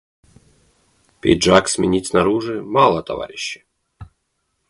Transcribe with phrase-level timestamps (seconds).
[1.19, 3.67] Пиджак сменить снаружи— мало, товарищи!